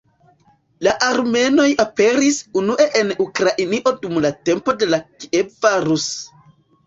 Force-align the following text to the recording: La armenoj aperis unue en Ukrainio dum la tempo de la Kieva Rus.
La 0.85 0.93
armenoj 1.07 1.65
aperis 1.83 2.39
unue 2.61 2.87
en 3.01 3.13
Ukrainio 3.25 3.93
dum 4.05 4.17
la 4.27 4.33
tempo 4.49 4.75
de 4.85 4.87
la 4.95 5.01
Kieva 5.25 5.75
Rus. 5.85 6.09